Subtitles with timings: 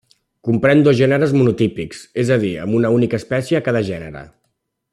[0.47, 4.25] Comprèn dos gèneres monotípics, és a dir, amb una única espècie a cada gènere.